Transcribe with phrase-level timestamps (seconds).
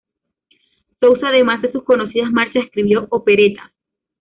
[0.99, 3.71] Sousa, además de sus conocidas marchas, escribió operetas.